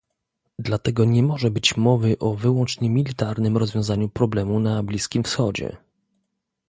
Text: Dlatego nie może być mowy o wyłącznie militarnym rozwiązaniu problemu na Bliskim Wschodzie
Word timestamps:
Dlatego 0.59 1.05
nie 1.05 1.23
może 1.23 1.51
być 1.51 1.77
mowy 1.77 2.17
o 2.19 2.35
wyłącznie 2.35 2.89
militarnym 2.89 3.57
rozwiązaniu 3.57 4.09
problemu 4.09 4.59
na 4.59 4.83
Bliskim 4.83 5.23
Wschodzie 5.23 5.77